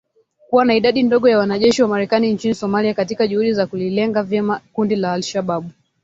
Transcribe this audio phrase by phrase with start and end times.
[0.49, 4.61] kuwa na idadi ndogo ya wanajeshi wa Marekani nchini Somalia katika juhudi za kulilenga vyema
[4.73, 5.69] kundi la al-Shabaab